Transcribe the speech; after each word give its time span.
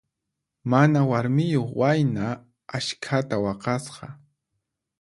Mana 0.71 0.99
warmiyuq 1.09 1.69
wayna 1.79 2.25
askhata 2.77 3.35
waqasqa. 3.45 4.07